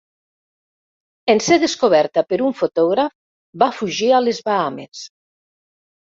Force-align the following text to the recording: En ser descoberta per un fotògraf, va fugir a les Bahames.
En 1.33 1.41
ser 1.47 1.57
descoberta 1.63 2.23
per 2.31 2.39
un 2.47 2.55
fotògraf, 2.61 3.11
va 3.65 3.67
fugir 3.81 4.09
a 4.13 4.23
les 4.29 4.41
Bahames. 4.49 5.03